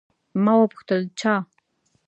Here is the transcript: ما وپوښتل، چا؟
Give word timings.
ما 0.43 0.53
وپوښتل، 0.59 1.01
چا؟ 1.19 1.33